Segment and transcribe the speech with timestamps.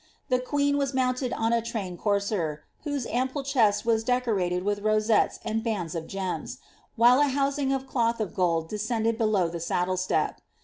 [0.29, 5.39] The queen was mounted on a trained courier, whoM impte chest was decorated with rosettes
[5.45, 6.57] and bands of gems,
[6.97, 10.41] whiie «housing of cloth of gold descended below the saddle step.